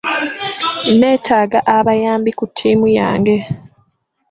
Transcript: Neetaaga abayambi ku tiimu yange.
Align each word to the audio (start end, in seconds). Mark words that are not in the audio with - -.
Neetaaga 0.99 1.59
abayambi 1.77 2.31
ku 2.37 2.45
tiimu 2.55 2.87
yange. 2.99 3.37